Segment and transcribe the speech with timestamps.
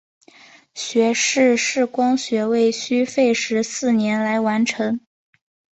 [0.73, 4.99] 学士视光学位需费时四年来完成。